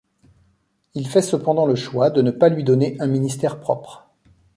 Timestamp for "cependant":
1.21-1.67